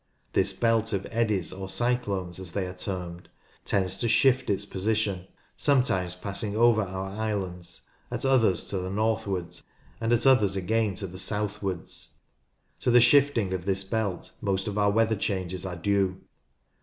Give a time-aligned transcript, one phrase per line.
[0.33, 3.29] This belt of eddies, or cyclones, as they are termed,
[3.65, 9.63] tends to shift its position, sometimes passing over our islands, at others to the northwards
[9.99, 12.15] and at others again to the southwards.
[12.79, 16.19] To the shifting of this belt most of our weather changes are due.